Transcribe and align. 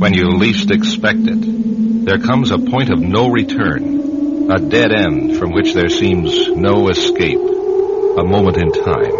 when 0.00 0.14
you 0.14 0.30
least 0.30 0.70
expect 0.70 1.18
it, 1.24 2.06
there 2.06 2.18
comes 2.18 2.50
a 2.50 2.58
point 2.58 2.88
of 2.88 2.98
no 2.98 3.28
return, 3.28 4.50
a 4.50 4.58
dead 4.58 4.92
end 4.92 5.36
from 5.36 5.52
which 5.52 5.74
there 5.74 5.90
seems 5.90 6.48
no 6.48 6.88
escape, 6.88 7.36
a 7.36 8.24
moment 8.24 8.56
in 8.56 8.72
time, 8.72 9.12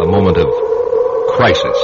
a 0.00 0.06
moment 0.08 0.36
of 0.36 0.48
crisis. 1.36 1.78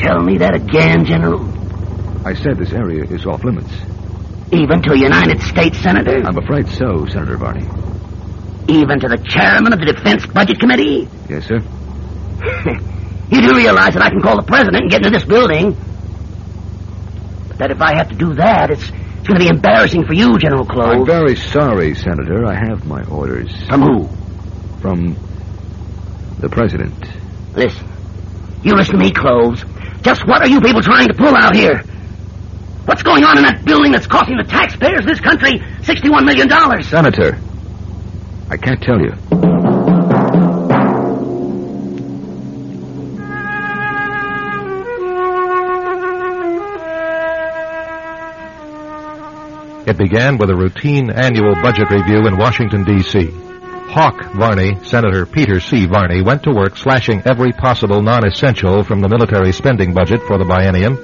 Tell 0.00 0.22
me 0.22 0.38
that 0.38 0.54
again, 0.54 1.04
General. 1.04 1.46
I 2.26 2.32
said 2.32 2.56
this 2.56 2.72
area 2.72 3.04
is 3.04 3.26
off 3.26 3.44
limits. 3.44 3.74
Even 4.52 4.80
to 4.80 4.92
a 4.92 4.96
United 4.96 5.42
States 5.42 5.78
Senator? 5.80 6.22
I'm 6.24 6.38
afraid 6.38 6.66
so, 6.68 7.04
Senator 7.04 7.36
Varney. 7.36 7.85
Even 8.68 8.98
to 9.00 9.08
the 9.08 9.18
chairman 9.18 9.72
of 9.72 9.78
the 9.78 9.86
Defense 9.86 10.26
Budget 10.26 10.58
Committee? 10.58 11.08
Yes, 11.28 11.46
sir? 11.46 11.56
you 13.30 13.40
do 13.40 13.56
realize 13.56 13.94
that 13.94 14.02
I 14.02 14.10
can 14.10 14.20
call 14.20 14.36
the 14.36 14.46
president 14.46 14.82
and 14.82 14.90
get 14.90 15.04
into 15.06 15.10
this 15.10 15.24
building. 15.24 15.76
But 17.48 17.58
that 17.58 17.70
if 17.70 17.80
I 17.80 17.96
have 17.96 18.08
to 18.08 18.16
do 18.16 18.34
that, 18.34 18.70
it's, 18.70 18.82
it's 18.82 19.28
going 19.28 19.38
to 19.38 19.44
be 19.44 19.48
embarrassing 19.48 20.04
for 20.04 20.14
you, 20.14 20.36
General 20.38 20.64
Cloves. 20.64 21.00
I'm 21.00 21.06
very 21.06 21.36
sorry, 21.36 21.94
Senator. 21.94 22.44
I 22.44 22.54
have 22.54 22.86
my 22.86 23.04
orders. 23.04 23.50
From 23.68 23.82
who? 23.82 24.08
From 24.80 25.16
the 26.40 26.48
president. 26.48 26.94
Listen. 27.54 27.86
You 28.62 28.74
listen 28.74 28.98
to 28.98 29.04
me, 29.04 29.12
Cloves. 29.12 29.64
Just 30.02 30.26
what 30.26 30.42
are 30.42 30.48
you 30.48 30.60
people 30.60 30.82
trying 30.82 31.08
to 31.08 31.14
pull 31.14 31.34
out 31.36 31.54
here? 31.54 31.82
What's 32.84 33.02
going 33.02 33.24
on 33.24 33.38
in 33.38 33.44
that 33.44 33.64
building 33.64 33.90
that's 33.90 34.06
costing 34.06 34.36
the 34.36 34.44
taxpayers 34.44 35.00
of 35.00 35.06
this 35.06 35.20
country 35.20 35.58
$61 35.82 36.24
million? 36.24 36.48
Senator, 36.84 37.38
I 38.48 38.56
can't 38.56 38.80
tell 38.80 39.00
you. 39.00 39.12
It 49.86 49.98
began 49.98 50.36
with 50.36 50.50
a 50.50 50.56
routine 50.56 51.10
annual 51.10 51.54
budget 51.62 51.90
review 51.90 52.26
in 52.26 52.36
Washington, 52.36 52.84
D.C. 52.84 53.30
Hawk 53.88 54.32
Varney, 54.34 54.76
Senator 54.82 55.26
Peter 55.26 55.60
C. 55.60 55.86
Varney, 55.86 56.22
went 56.22 56.42
to 56.42 56.52
work 56.52 56.76
slashing 56.76 57.22
every 57.24 57.52
possible 57.52 58.02
non-essential 58.02 58.82
from 58.82 59.00
the 59.00 59.08
military 59.08 59.52
spending 59.52 59.94
budget 59.94 60.20
for 60.22 60.38
the 60.38 60.44
biennium 60.44 60.98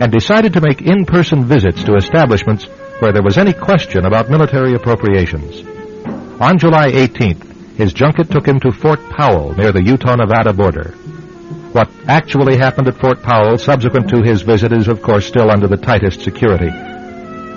and 0.00 0.12
decided 0.12 0.52
to 0.52 0.60
make 0.60 0.82
in-person 0.82 1.46
visits 1.46 1.84
to 1.84 1.96
establishments 1.96 2.64
where 3.00 3.12
there 3.12 3.22
was 3.22 3.38
any 3.38 3.52
question 3.52 4.04
about 4.04 4.30
military 4.30 4.74
appropriations. 4.74 5.71
On 6.40 6.58
July 6.58 6.90
18th, 6.90 7.76
his 7.76 7.92
junket 7.92 8.30
took 8.30 8.46
him 8.46 8.58
to 8.60 8.72
Fort 8.72 9.00
Powell 9.10 9.54
near 9.54 9.72
the 9.72 9.82
Utah-Nevada 9.82 10.52
border. 10.52 10.90
What 11.72 11.90
actually 12.06 12.56
happened 12.56 12.88
at 12.88 12.96
Fort 12.96 13.22
Powell 13.22 13.56
subsequent 13.58 14.08
to 14.10 14.22
his 14.22 14.42
visit 14.42 14.72
is, 14.72 14.88
of 14.88 15.02
course, 15.02 15.26
still 15.26 15.50
under 15.50 15.68
the 15.68 15.76
tightest 15.76 16.20
security. 16.20 16.70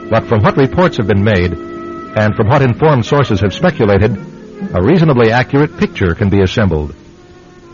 But 0.10 0.28
from 0.28 0.42
what 0.42 0.58
reports 0.58 0.98
have 0.98 1.08
been 1.08 1.24
made, 1.24 1.52
and 1.52 2.36
from 2.36 2.48
what 2.48 2.62
informed 2.62 3.06
sources 3.06 3.42
have 3.42 3.54
speculated, 3.54 4.16
a 4.74 4.82
reasonably 4.82 5.32
accurate 5.32 5.78
picture 5.78 6.16
can 6.16 6.30
be 6.30 6.42
assembled. 6.42 6.96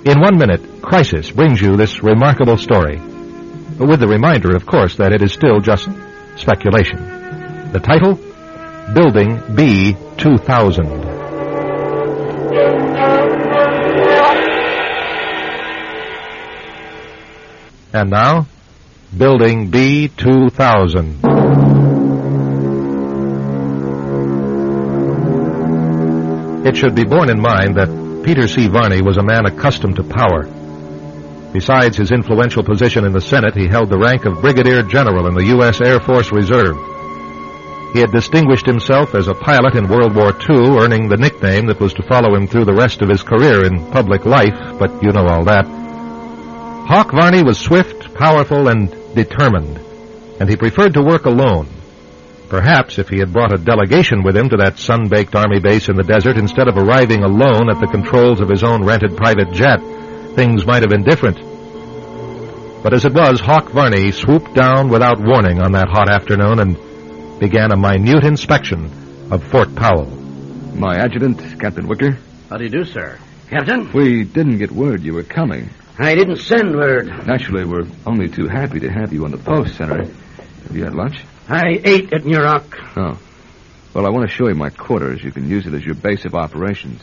In 0.06 0.19
one 0.19 0.38
minute, 0.38 0.81
Crisis 0.81 1.29
brings 1.29 1.61
you 1.61 1.75
this 1.75 2.01
remarkable 2.01 2.57
story, 2.57 2.97
with 3.78 4.00
the 4.00 4.07
reminder, 4.07 4.56
of 4.56 4.66
course, 4.66 4.95
that 4.95 5.13
it 5.13 5.22
is 5.22 5.34
still 5.34 5.59
just 5.59 5.90
speculation. 6.38 7.72
The 7.72 7.79
title? 7.79 8.19
Building 8.93 9.41
B 9.55 9.95
2000. 10.17 10.85
And 17.93 18.09
now, 18.09 18.47
Building 19.17 19.69
B 19.69 20.09
2000. 20.09 21.19
It 26.65 26.75
should 26.75 26.95
be 26.95 27.05
borne 27.05 27.29
in 27.29 27.39
mind 27.39 27.75
that 27.77 28.23
Peter 28.25 28.47
C. 28.47 28.67
Varney 28.67 29.01
was 29.01 29.17
a 29.17 29.23
man 29.23 29.45
accustomed 29.45 29.95
to 29.95 30.03
power. 30.03 30.43
Besides 31.53 31.95
his 31.95 32.11
influential 32.11 32.63
position 32.63 33.05
in 33.05 33.13
the 33.13 33.21
Senate, 33.21 33.55
he 33.55 33.67
held 33.67 33.89
the 33.89 33.97
rank 33.97 34.25
of 34.25 34.41
Brigadier 34.41 34.83
General 34.83 35.27
in 35.27 35.33
the 35.33 35.45
U.S. 35.55 35.79
Air 35.79 35.99
Force 35.99 36.31
Reserve. 36.31 36.91
He 37.94 38.00
had 38.00 38.12
distinguished 38.12 38.66
himself 38.66 39.16
as 39.16 39.28
a 39.28 39.34
pilot 39.34 39.75
in 39.75 39.90
World 39.90 40.16
War 40.16 40.31
II, 40.31 40.79
earning 40.79 41.09
the 41.09 41.18
nickname 41.18 41.66
that 41.66 41.81
was 41.81 41.94
to 41.96 42.03
follow 42.03 42.35
him 42.35 42.47
through 42.47 42.63
the 42.63 42.74
rest 42.74 43.02
of 43.02 43.09
his 43.09 43.22
career 43.22 43.66
in 43.66 43.91
public 43.91 44.25
life, 44.25 44.56
but 44.79 45.03
you 45.03 45.12
know 45.12 45.28
all 45.28 45.44
that. 45.44 45.66
Hawk 46.88 47.12
Varney 47.12 47.44
was 47.44 47.59
swift, 47.59 48.13
powerful, 48.13 48.69
and 48.69 48.90
determined, 49.13 49.78
and 50.40 50.50
he 50.50 50.56
preferred 50.56 50.94
to 50.94 51.03
work 51.03 51.25
alone. 51.25 51.68
Perhaps 52.47 52.97
if 52.97 53.09
he 53.09 53.19
had 53.19 53.34
brought 53.34 53.53
a 53.53 53.57
delegation 53.57 54.23
with 54.23 54.38
him 54.38 54.47
to 54.50 54.58
that 54.58 54.79
sun-baked 54.79 55.35
army 55.35 55.59
base 55.59 55.90
in 55.90 55.97
the 55.97 56.03
desert 56.03 56.38
instead 56.38 56.69
of 56.69 56.78
arriving 56.78 57.23
alone 57.23 57.69
at 57.69 57.79
the 57.81 57.88
controls 57.88 58.40
of 58.40 58.50
his 58.50 58.63
own 58.63 58.85
rented 58.85 59.18
private 59.18 59.52
jet, 59.52 59.79
things 60.35 60.66
might 60.66 60.82
have 60.82 60.90
been 60.90 61.03
different. 61.03 61.40
But 62.84 62.94
as 62.94 63.03
it 63.03 63.14
was, 63.14 63.41
Hawk 63.41 63.70
Varney 63.70 64.11
swooped 64.11 64.53
down 64.53 64.90
without 64.90 65.20
warning 65.20 65.61
on 65.61 65.73
that 65.73 65.90
hot 65.90 66.09
afternoon 66.09 66.59
and 66.59 66.91
began 67.41 67.72
a 67.72 67.76
minute 67.76 68.23
inspection 68.23 68.85
of 69.32 69.43
Fort 69.46 69.73
Powell. 69.73 70.05
My 70.76 70.97
adjutant, 70.97 71.59
Captain 71.59 71.88
Wicker. 71.88 72.16
How 72.52 72.58
do 72.58 72.66
you 72.66 72.70
do, 72.70 72.85
sir? 72.85 73.17
Captain? 73.49 73.91
We 73.93 74.23
didn't 74.26 74.59
get 74.59 74.70
word 74.72 75.02
you 75.02 75.16
were 75.16 75.23
coming. 75.23 75.72
I 75.97 76.14
didn't 76.14 76.35
send 76.35 76.76
word. 76.76 77.08
Naturally, 77.26 77.66
we're 77.66 77.88
only 78.05 78.29
too 78.29 78.47
happy 78.47 78.82
to 78.82 78.91
have 78.91 79.11
you 79.11 79.26
on 79.26 79.32
the 79.32 79.40
post, 79.40 79.76
Senator. 79.76 80.03
Have 80.03 80.76
you 80.76 80.84
had 80.84 80.93
lunch? 80.93 81.23
I 81.49 81.82
ate 81.84 82.14
at 82.14 82.22
Muroc. 82.22 82.64
Oh. 82.96 83.20
Well, 83.96 84.05
I 84.05 84.11
want 84.11 84.29
to 84.29 84.35
show 84.35 84.47
you 84.47 84.53
my 84.53 84.70
quarters. 84.70 85.23
You 85.23 85.32
can 85.32 85.49
use 85.49 85.66
it 85.66 85.73
as 85.73 85.84
your 85.84 85.96
base 85.96 86.26
of 86.26 86.35
operations. 86.35 87.02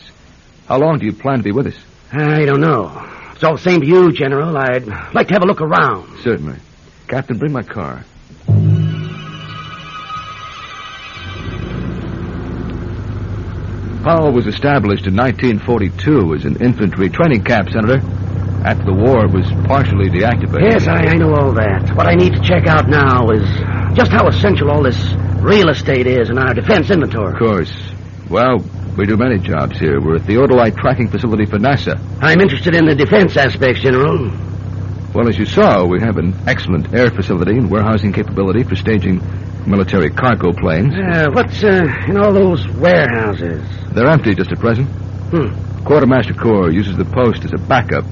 How 0.69 0.79
long 0.79 1.01
do 1.01 1.07
you 1.07 1.15
plan 1.15 1.39
to 1.39 1.43
be 1.43 1.51
with 1.51 1.67
us? 1.67 1.79
I 2.13 2.45
don't 2.45 2.61
know. 2.61 2.93
It's 3.33 3.43
all 3.43 3.57
the 3.57 3.63
same 3.63 3.81
to 3.81 3.87
you, 3.89 4.13
General. 4.13 4.57
I'd 4.57 4.87
like 5.13 5.27
to 5.29 5.35
have 5.35 5.43
a 5.43 5.47
look 5.47 5.61
around. 5.61 6.21
Certainly. 6.21 6.61
Captain, 7.09 7.39
bring 7.39 7.51
my 7.51 7.65
car. 7.65 8.05
Powell 14.03 14.33
was 14.33 14.47
established 14.47 15.07
in 15.07 15.17
1942 15.17 16.35
as 16.35 16.45
an 16.45 16.63
infantry 16.63 17.09
training 17.09 17.45
camp, 17.45 17.71
Senator. 17.71 18.01
After 18.65 18.85
the 18.85 18.95
war, 18.95 19.25
it 19.27 19.33
was 19.33 19.47
partially 19.67 20.11
deactivated. 20.11 20.73
Yes, 20.73 20.87
I, 20.87 21.07
I 21.07 21.15
know 21.15 21.35
all 21.35 21.53
that. 21.53 21.95
What 21.97 22.07
I 22.09 22.15
need 22.15 22.35
to 22.35 22.41
check 22.41 22.67
out 22.67 22.89
now 22.89 23.31
is 23.31 23.43
just 23.97 24.11
how 24.11 24.27
essential 24.27 24.71
all 24.71 24.83
this 24.83 24.99
real 25.41 25.69
estate 25.69 26.07
is 26.07 26.31
in 26.31 26.39
our 26.39 26.55
defense 26.55 26.91
inventory. 26.91 27.33
Of 27.33 27.39
course. 27.39 27.73
Well, 28.29 28.59
we 28.97 29.07
do 29.07 29.17
many 29.17 29.39
jobs 29.39 29.79
here. 29.79 30.01
We're 30.01 30.17
at 30.17 30.23
theodolite 30.23 30.77
tracking 30.77 31.09
facility 31.09 31.47
for 31.47 31.59
NASA. 31.59 31.99
I'm 32.21 32.41
interested 32.41 32.75
in 32.75 32.87
the 32.87 32.95
defense 32.95 33.37
aspects, 33.37 33.81
General. 33.81 34.31
Well, 35.15 35.29
as 35.29 35.39
you 35.39 35.47
saw, 35.47 35.87
we 35.87 36.01
have 36.01 36.19
an 36.19 36.35
excellent 36.47 36.93
air 36.93 37.11
facility 37.11 37.53
and 37.53 37.71
warehousing 37.71 38.13
capability 38.13 38.65
for 38.65 38.77
staging 38.77 39.21
military 39.69 40.11
cargo 40.11 40.53
planes. 40.53 40.95
Uh, 40.95 41.29
what's 41.33 41.63
uh, 41.63 41.85
in 42.09 42.17
all 42.17 42.33
those 42.33 42.67
warehouses? 42.69 43.63
They're 43.93 44.09
empty 44.09 44.35
just 44.35 44.51
at 44.53 44.59
present. 44.59 44.89
Hmm. 44.89 45.85
Quartermaster 45.85 46.35
Corps 46.35 46.71
uses 46.71 46.97
the 46.97 47.05
post 47.05 47.45
as 47.45 47.53
a 47.53 47.59
backup 47.59 48.05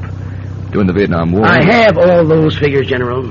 during 0.70 0.86
the 0.86 0.92
Vietnam 0.92 1.32
War. 1.32 1.44
I 1.46 1.62
have 1.64 1.96
all 1.98 2.24
those 2.26 2.56
figures, 2.58 2.86
General. 2.88 3.22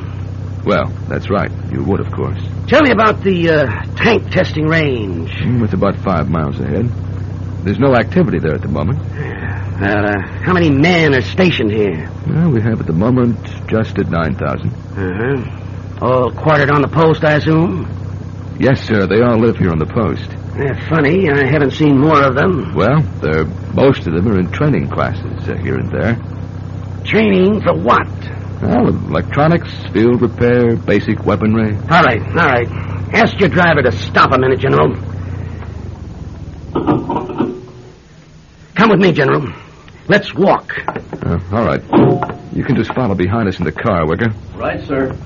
Well, 0.66 0.88
that's 1.07 1.30
right. 1.30 1.51
You 1.72 1.83
would, 1.83 2.00
of 2.00 2.12
course. 2.12 2.39
Tell 2.68 2.81
me 2.81 2.92
about 2.92 3.22
the 3.24 3.50
uh, 3.50 3.83
tank 3.95 4.31
testing 4.31 4.66
range. 4.66 5.30
Mm, 5.31 5.63
It's 5.63 5.74
about 5.74 5.95
five 5.98 6.27
miles 6.30 6.60
ahead. 6.60 6.89
There's 7.63 7.80
no 7.80 7.95
activity 7.95 8.39
there 8.39 8.56
at 8.56 8.62
the 8.62 8.68
moment. 8.68 9.00
Well, 9.00 10.06
uh, 10.06 10.27
how 10.42 10.54
many 10.54 10.69
men 10.72 11.13
are 11.13 11.22
stationed 11.22 11.72
here? 11.72 12.10
Well, 12.27 12.50
we 12.50 12.62
have 12.62 12.80
at 12.80 12.88
the 12.88 12.94
moment 12.94 13.38
just 13.68 13.98
at 14.00 14.10
9,000. 14.10 14.69
Uh-huh. 14.72 16.06
All 16.06 16.31
quartered 16.31 16.72
on 16.72 16.81
the 16.81 16.88
post, 16.88 17.24
I 17.24 17.33
assume? 17.33 17.86
Yes, 18.59 18.81
sir. 18.83 19.05
They 19.07 19.21
all 19.21 19.37
live 19.37 19.57
here 19.57 19.71
on 19.71 19.79
the 19.79 19.85
post. 19.85 20.29
They're 20.55 20.79
funny, 20.87 21.29
I 21.29 21.45
haven't 21.45 21.71
seen 21.71 21.99
more 21.99 22.23
of 22.23 22.35
them. 22.35 22.73
Well, 22.73 23.01
they're, 23.21 23.43
most 23.73 24.07
of 24.07 24.13
them 24.13 24.27
are 24.29 24.39
in 24.39 24.49
training 24.51 24.89
classes 24.89 25.49
uh, 25.49 25.57
here 25.57 25.75
and 25.75 25.91
there. 25.91 26.15
Training 27.03 27.61
for 27.61 27.75
what? 27.75 28.07
Well, 28.61 28.87
electronics, 28.87 29.69
field 29.91 30.21
repair, 30.21 30.77
basic 30.77 31.25
weaponry. 31.25 31.75
All 31.75 32.03
right, 32.03 32.21
all 32.21 32.47
right. 32.47 32.67
Ask 33.13 33.37
your 33.39 33.49
driver 33.49 33.81
to 33.83 33.91
stop 33.91 34.31
a 34.31 34.39
minute, 34.39 34.59
General. 34.59 34.95
Come 38.75 38.89
with 38.89 38.99
me, 38.99 39.11
General. 39.11 39.47
Let's 40.07 40.33
walk. 40.33 40.71
Uh, 40.87 41.39
all 41.51 41.65
right. 41.65 41.81
You 42.53 42.63
can 42.63 42.75
just 42.75 42.93
follow 42.93 43.15
behind 43.15 43.49
us 43.49 43.59
in 43.59 43.65
the 43.65 43.71
car, 43.71 44.07
Wicker. 44.07 44.29
Right, 44.55 44.81
sir. 44.85 45.17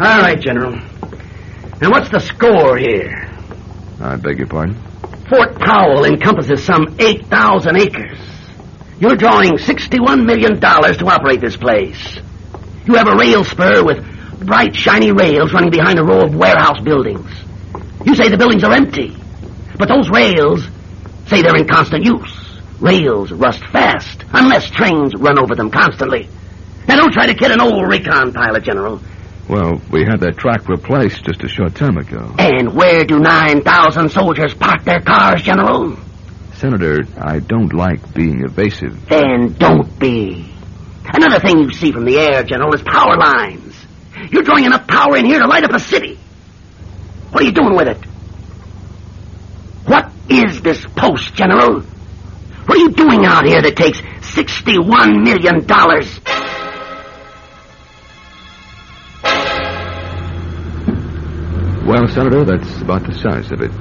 All 0.00 0.20
right, 0.20 0.40
General. 0.40 0.76
Now, 1.80 1.90
what's 1.90 2.08
the 2.08 2.20
score 2.20 2.76
here? 2.76 3.28
I 4.00 4.14
beg 4.14 4.38
your 4.38 4.46
pardon? 4.46 4.76
Fort 5.28 5.58
Powell 5.58 6.04
encompasses 6.04 6.64
some 6.64 6.94
8,000 7.00 7.76
acres. 7.76 8.18
You're 9.00 9.16
drawing 9.16 9.58
$61 9.58 10.24
million 10.24 10.60
to 10.60 11.06
operate 11.06 11.40
this 11.40 11.56
place. 11.56 12.18
You 12.86 12.94
have 12.94 13.08
a 13.08 13.16
rail 13.16 13.42
spur 13.42 13.84
with 13.84 14.04
bright, 14.46 14.76
shiny 14.76 15.10
rails 15.10 15.52
running 15.52 15.70
behind 15.70 15.98
a 15.98 16.04
row 16.04 16.22
of 16.22 16.34
warehouse 16.34 16.80
buildings. 16.80 17.28
You 18.04 18.14
say 18.14 18.28
the 18.28 18.38
buildings 18.38 18.62
are 18.62 18.72
empty, 18.72 19.16
but 19.78 19.88
those 19.88 20.08
rails 20.10 20.64
say 21.26 21.42
they're 21.42 21.56
in 21.56 21.66
constant 21.66 22.04
use. 22.04 22.60
Rails 22.80 23.32
rust 23.32 23.64
fast 23.72 24.24
unless 24.32 24.70
trains 24.70 25.12
run 25.18 25.40
over 25.40 25.56
them 25.56 25.72
constantly. 25.72 26.28
Now, 26.86 26.96
don't 26.98 27.12
try 27.12 27.26
to 27.26 27.34
kid 27.34 27.50
an 27.50 27.60
old 27.60 27.88
recon 27.88 28.32
pilot, 28.32 28.62
General. 28.62 29.00
Well, 29.48 29.80
we 29.90 30.04
had 30.04 30.20
that 30.20 30.36
track 30.36 30.68
replaced 30.68 31.24
just 31.24 31.42
a 31.42 31.48
short 31.48 31.74
time 31.74 31.96
ago. 31.96 32.34
And 32.38 32.74
where 32.74 33.04
do 33.04 33.18
9,000 33.18 34.10
soldiers 34.10 34.52
park 34.52 34.84
their 34.84 35.00
cars, 35.00 35.42
General? 35.42 35.96
Senator, 36.54 37.04
I 37.16 37.38
don't 37.38 37.72
like 37.72 38.12
being 38.12 38.44
evasive. 38.44 39.08
Then 39.08 39.54
don't 39.54 39.98
be. 39.98 40.52
Another 41.04 41.40
thing 41.40 41.60
you 41.60 41.72
see 41.72 41.92
from 41.92 42.04
the 42.04 42.18
air, 42.18 42.42
General, 42.42 42.74
is 42.74 42.82
power 42.82 43.16
lines. 43.16 43.74
You're 44.30 44.42
drawing 44.42 44.64
enough 44.64 44.86
power 44.86 45.16
in 45.16 45.24
here 45.24 45.38
to 45.38 45.46
light 45.46 45.64
up 45.64 45.72
a 45.72 45.80
city. 45.80 46.18
What 47.30 47.42
are 47.42 47.46
you 47.46 47.52
doing 47.52 47.74
with 47.74 47.88
it? 47.88 48.04
What 49.86 50.12
is 50.28 50.60
this 50.60 50.84
post, 50.96 51.34
General? 51.34 51.80
What 51.80 52.76
are 52.76 52.80
you 52.80 52.90
doing 52.90 53.24
out 53.24 53.46
here 53.46 53.62
that 53.62 53.76
takes 53.76 54.00
$61 54.00 55.22
million? 55.24 55.64
Well, 61.98 62.06
Senator, 62.06 62.44
that's 62.44 62.80
about 62.80 63.04
the 63.08 63.12
size 63.12 63.50
of 63.50 63.60
it. 63.60 63.72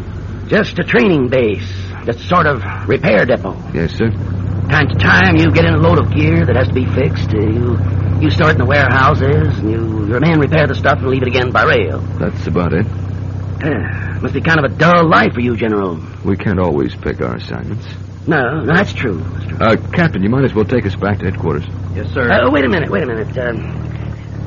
Just 0.47 0.79
a 0.79 0.83
training 0.83 1.29
base. 1.29 1.69
Just 2.03 2.27
sort 2.27 2.47
of 2.47 2.63
repair 2.89 3.27
depot. 3.27 3.55
Yes, 3.75 3.93
sir. 3.93 4.09
Time 4.09 4.89
to 4.89 4.95
time, 4.95 5.37
you 5.37 5.51
get 5.51 5.65
in 5.65 5.75
a 5.75 5.77
load 5.77 5.99
of 5.99 6.11
gear 6.11 6.43
that 6.43 6.55
has 6.55 6.67
to 6.69 6.73
be 6.73 6.87
fixed. 6.87 7.29
Uh, 7.29 7.41
you 7.45 7.77
you 8.19 8.31
start 8.31 8.53
in 8.53 8.57
the 8.57 8.65
warehouses, 8.65 9.59
and 9.59 9.69
you 9.69 10.07
your 10.07 10.19
men 10.19 10.39
repair 10.39 10.65
the 10.65 10.73
stuff 10.73 10.97
and 10.97 11.09
leave 11.09 11.21
it 11.21 11.27
again 11.27 11.51
by 11.51 11.63
rail. 11.63 11.99
That's 12.17 12.47
about 12.47 12.73
it. 12.73 12.87
Uh, 12.87 14.19
must 14.19 14.33
be 14.33 14.41
kind 14.41 14.65
of 14.65 14.71
a 14.71 14.75
dull 14.75 15.07
life 15.07 15.33
for 15.35 15.41
you, 15.41 15.55
General. 15.55 16.01
We 16.25 16.37
can't 16.37 16.59
always 16.59 16.95
pick 16.95 17.21
our 17.21 17.35
assignments. 17.35 17.85
No, 18.25 18.63
no, 18.63 18.75
that's 18.75 18.93
true. 18.93 19.19
That's 19.19 19.45
true. 19.45 19.57
Uh, 19.59 19.75
Captain, 19.93 20.23
you 20.23 20.29
might 20.29 20.43
as 20.43 20.55
well 20.55 20.65
take 20.65 20.87
us 20.87 20.95
back 20.95 21.19
to 21.19 21.25
headquarters. 21.25 21.65
Yes, 21.93 22.11
sir. 22.13 22.31
Uh, 22.31 22.49
wait 22.49 22.65
a 22.65 22.67
minute, 22.67 22.89
wait 22.89 23.03
a 23.03 23.05
minute. 23.05 23.37
Um, 23.37 23.96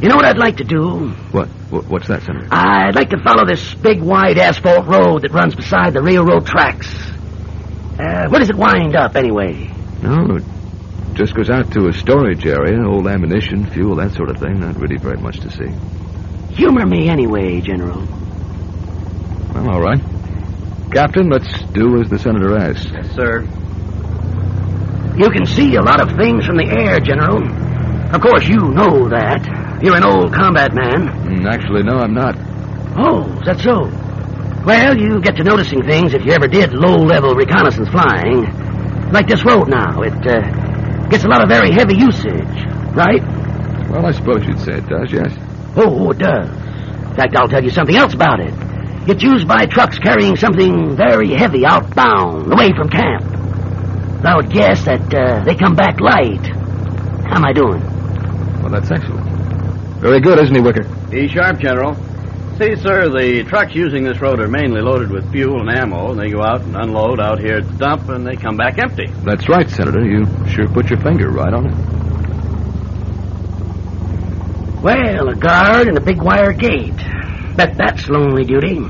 you 0.00 0.08
know 0.08 0.16
what 0.16 0.24
I'd 0.24 0.38
like 0.38 0.56
to 0.58 0.64
do? 0.64 1.08
What? 1.32 1.48
What's 1.70 2.08
that, 2.08 2.22
Senator? 2.22 2.48
I'd 2.50 2.94
like 2.94 3.10
to 3.10 3.22
follow 3.22 3.46
this 3.46 3.74
big, 3.74 4.00
wide 4.02 4.38
asphalt 4.38 4.86
road 4.86 5.22
that 5.22 5.32
runs 5.32 5.54
beside 5.54 5.92
the 5.92 6.02
railroad 6.02 6.46
tracks. 6.46 6.92
Uh, 7.98 8.28
where 8.28 8.40
does 8.40 8.50
it 8.50 8.56
wind 8.56 8.96
up, 8.96 9.14
anyway? 9.14 9.70
No, 10.02 10.36
it 10.36 10.44
just 11.14 11.34
goes 11.34 11.50
out 11.50 11.70
to 11.72 11.88
a 11.88 11.92
storage 11.92 12.46
area, 12.46 12.82
old 12.84 13.06
ammunition, 13.06 13.66
fuel, 13.66 13.96
that 13.96 14.12
sort 14.12 14.30
of 14.30 14.38
thing. 14.38 14.60
Not 14.60 14.76
really 14.76 14.96
very 14.96 15.18
much 15.18 15.38
to 15.40 15.50
see. 15.50 15.70
Humor 16.54 16.86
me 16.86 17.08
anyway, 17.08 17.60
General. 17.60 18.00
Well, 19.54 19.70
all 19.70 19.80
right. 19.80 20.00
Captain, 20.92 21.28
let's 21.28 21.62
do 21.72 22.00
as 22.00 22.08
the 22.08 22.18
Senator 22.18 22.56
asks. 22.56 22.86
Yes, 22.90 23.14
sir. 23.14 23.42
You 25.16 25.30
can 25.30 25.44
see 25.44 25.76
a 25.76 25.82
lot 25.82 26.00
of 26.00 26.16
things 26.16 26.46
from 26.46 26.56
the 26.56 26.66
air, 26.66 26.98
General. 27.00 27.44
Of 28.14 28.20
course, 28.22 28.48
you 28.48 28.56
know 28.56 29.08
that. 29.10 29.59
You're 29.82 29.96
an 29.96 30.04
old 30.04 30.32
combat 30.34 30.74
man. 30.74 31.08
Mm, 31.24 31.46
Actually, 31.52 31.82
no, 31.82 31.98
I'm 31.98 32.12
not. 32.14 32.36
Oh, 32.98 33.24
is 33.40 33.46
that 33.46 33.60
so? 33.60 33.88
Well, 34.64 34.96
you 34.96 35.20
get 35.22 35.36
to 35.36 35.44
noticing 35.44 35.82
things 35.84 36.12
if 36.12 36.24
you 36.24 36.32
ever 36.32 36.46
did 36.46 36.74
low-level 36.74 37.34
reconnaissance 37.34 37.88
flying. 37.88 38.44
Like 39.10 39.26
this 39.26 39.44
road 39.44 39.68
now. 39.68 40.02
It 40.02 40.12
uh, 40.26 41.08
gets 41.08 41.24
a 41.24 41.28
lot 41.28 41.42
of 41.42 41.48
very 41.48 41.72
heavy 41.72 41.96
usage, 41.96 42.66
right? 42.94 43.22
Well, 43.88 44.04
I 44.06 44.12
suppose 44.12 44.44
you'd 44.46 44.60
say 44.60 44.74
it 44.78 44.86
does, 44.88 45.10
yes. 45.10 45.32
Oh, 45.76 46.10
it 46.10 46.18
does. 46.18 46.48
In 46.48 47.16
fact, 47.16 47.34
I'll 47.36 47.48
tell 47.48 47.64
you 47.64 47.70
something 47.70 47.96
else 47.96 48.12
about 48.14 48.40
it. 48.40 48.52
It's 49.08 49.22
used 49.22 49.48
by 49.48 49.64
trucks 49.66 49.98
carrying 49.98 50.36
something 50.36 50.94
very 50.94 51.30
heavy 51.32 51.64
outbound, 51.64 52.52
away 52.52 52.70
from 52.76 52.90
camp. 52.90 53.24
I 54.24 54.36
would 54.36 54.50
guess 54.52 54.84
that 54.84 55.12
uh, 55.14 55.42
they 55.44 55.54
come 55.54 55.74
back 55.74 55.98
light. 56.00 56.46
How 57.26 57.36
am 57.36 57.44
I 57.46 57.52
doing? 57.54 57.80
Well, 58.60 58.70
that's 58.70 58.90
excellent. 58.90 59.26
Very 60.00 60.20
good, 60.20 60.38
isn't 60.38 60.54
he, 60.54 60.60
Wicker? 60.62 60.84
Be 61.10 61.28
sharp, 61.28 61.58
General. 61.58 61.94
See, 62.56 62.74
sir, 62.76 63.08
the 63.08 63.44
trucks 63.44 63.74
using 63.74 64.02
this 64.02 64.20
road 64.20 64.40
are 64.40 64.48
mainly 64.48 64.80
loaded 64.80 65.10
with 65.10 65.30
fuel 65.30 65.60
and 65.60 65.70
ammo, 65.70 66.10
and 66.10 66.20
they 66.20 66.30
go 66.30 66.42
out 66.42 66.62
and 66.62 66.74
unload 66.74 67.20
out 67.20 67.38
here 67.38 67.56
at 67.56 67.66
the 67.68 67.76
dump, 67.76 68.08
and 68.08 68.26
they 68.26 68.36
come 68.36 68.56
back 68.56 68.78
empty. 68.78 69.06
That's 69.24 69.48
right, 69.48 69.68
Senator. 69.68 70.04
You 70.04 70.26
sure 70.48 70.68
put 70.68 70.88
your 70.90 71.00
finger 71.00 71.30
right 71.30 71.52
on 71.52 71.66
it. 71.66 71.74
Well, 74.82 75.28
a 75.28 75.34
guard 75.34 75.88
and 75.88 75.98
a 75.98 76.00
big 76.00 76.22
wire 76.22 76.52
gate. 76.52 76.96
Bet 77.56 77.76
that's 77.76 78.08
lonely 78.08 78.44
duty. 78.44 78.80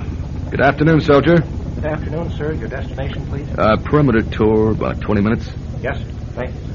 Good 0.50 0.60
afternoon, 0.60 1.00
soldier. 1.00 1.38
Good 1.74 1.86
afternoon, 1.86 2.30
sir. 2.30 2.52
Your 2.52 2.68
destination, 2.68 3.26
please? 3.26 3.48
Uh, 3.58 3.76
perimeter 3.78 4.22
tour, 4.22 4.70
about 4.70 5.00
20 5.00 5.20
minutes. 5.20 5.48
Yes, 5.80 6.00
thank 6.34 6.54
you. 6.54 6.69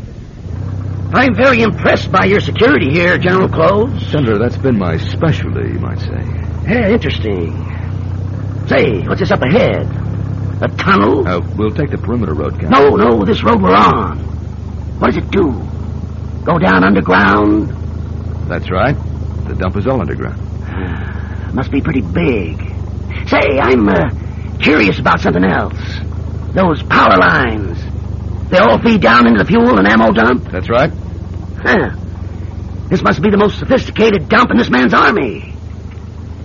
I'm 1.15 1.33
very 1.33 1.61
impressed 1.61 2.11
by 2.11 2.25
your 2.25 2.41
security 2.41 2.91
here, 2.91 3.17
General 3.17 3.47
Cloves. 3.47 4.05
Senator, 4.11 4.37
that's 4.37 4.57
been 4.57 4.77
my 4.77 4.97
specialty, 4.97 5.71
you 5.71 5.79
might 5.79 5.97
say. 5.99 6.21
Yeah, 6.67 6.89
interesting. 6.89 7.53
Say, 8.67 8.99
what's 9.07 9.21
this 9.21 9.31
up 9.31 9.41
ahead? 9.41 9.87
A 10.61 10.67
tunnel? 10.75 11.25
Uh, 11.25 11.39
we'll 11.55 11.71
take 11.71 11.91
the 11.91 11.97
perimeter 11.97 12.33
road, 12.33 12.59
Captain. 12.59 12.69
No, 12.69 12.97
no, 12.97 13.23
this 13.23 13.45
road 13.45 13.61
we're 13.61 13.73
on. 13.73 14.17
What 14.99 15.13
does 15.13 15.23
it 15.23 15.31
do? 15.31 15.53
Go 16.43 16.59
down 16.59 16.83
underground? 16.83 17.69
That's 18.49 18.69
right. 18.69 18.97
The 19.47 19.55
dump 19.55 19.77
is 19.77 19.87
all 19.87 20.01
underground. 20.01 20.41
Must 21.55 21.71
be 21.71 21.79
pretty 21.79 22.01
big. 22.01 22.57
Say, 23.29 23.57
I'm 23.57 23.87
uh, 23.87 24.09
curious 24.59 24.99
about 24.99 25.21
something 25.21 25.45
else. 25.45 25.79
Those 26.53 26.83
power 26.83 27.15
lines. 27.15 27.81
They 28.49 28.57
all 28.57 28.81
feed 28.81 28.99
down 28.99 29.27
into 29.27 29.41
the 29.41 29.45
fuel 29.45 29.79
and 29.79 29.87
ammo 29.87 30.11
dump? 30.11 30.51
That's 30.51 30.69
right. 30.69 30.91
Huh. 31.65 31.95
This 32.89 33.01
must 33.01 33.21
be 33.21 33.31
the 33.31 33.37
most 33.37 33.57
sophisticated 33.57 34.29
dump 34.29 34.51
in 34.51 34.57
this 34.57 34.69
man's 34.69 34.93
army. 34.93 35.53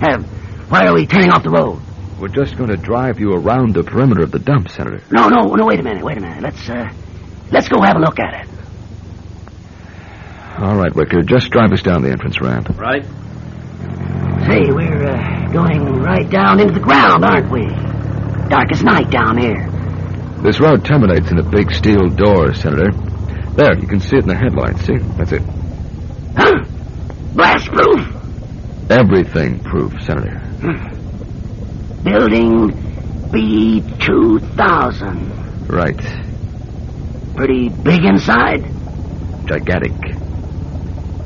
Uh, 0.00 0.22
why 0.68 0.86
are 0.86 0.94
we 0.94 1.06
turning 1.06 1.30
off 1.30 1.42
the 1.42 1.50
road? 1.50 1.80
We're 2.18 2.28
just 2.28 2.56
going 2.56 2.70
to 2.70 2.76
drive 2.76 3.20
you 3.20 3.32
around 3.32 3.74
the 3.74 3.82
perimeter 3.82 4.22
of 4.22 4.30
the 4.30 4.38
dump, 4.38 4.68
Senator. 4.70 5.02
No, 5.10 5.28
no, 5.28 5.54
no, 5.54 5.66
wait 5.66 5.80
a 5.80 5.82
minute, 5.82 6.02
wait 6.02 6.16
a 6.16 6.20
minute. 6.20 6.42
Let's, 6.42 6.68
uh, 6.68 6.90
let's 7.50 7.68
go 7.68 7.82
have 7.82 7.96
a 7.96 8.00
look 8.00 8.18
at 8.18 8.44
it. 8.44 8.48
All 10.58 10.76
right, 10.76 10.94
Wicker, 10.94 11.22
just 11.22 11.50
drive 11.50 11.72
us 11.72 11.82
down 11.82 12.02
the 12.02 12.10
entrance 12.10 12.40
ramp. 12.40 12.68
Right. 12.78 13.04
Say, 14.46 14.70
we're, 14.72 15.06
uh, 15.06 15.52
going 15.52 16.00
right 16.00 16.28
down 16.28 16.60
into 16.60 16.74
the 16.74 16.80
ground, 16.80 17.24
aren't 17.24 17.50
we? 17.50 17.66
Dark 18.48 18.72
as 18.72 18.82
night 18.82 19.10
down 19.10 19.38
here. 19.38 19.68
This 20.42 20.60
road 20.60 20.84
terminates 20.84 21.30
in 21.30 21.38
a 21.38 21.42
big 21.42 21.70
steel 21.70 22.08
door, 22.08 22.54
Senator. 22.54 22.90
There, 23.56 23.78
you 23.78 23.86
can 23.86 24.00
see 24.00 24.16
it 24.16 24.22
in 24.22 24.28
the 24.28 24.36
headlights. 24.36 24.84
See? 24.86 24.96
That's 25.16 25.32
it. 25.32 25.42
Huh? 26.36 26.64
Blast 27.34 27.66
proof? 27.68 28.16
Everything 28.90 29.60
proof, 29.60 29.92
Senator. 30.02 30.40
Building 32.02 32.70
B2000. 33.30 35.68
Right. 35.68 36.00
Pretty 37.36 37.68
big 37.68 38.04
inside? 38.04 38.64
Gigantic. 39.46 39.92